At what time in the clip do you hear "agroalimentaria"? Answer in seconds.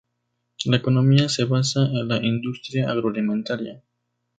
2.89-3.83